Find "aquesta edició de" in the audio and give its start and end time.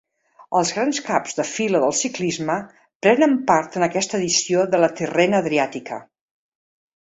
3.89-4.81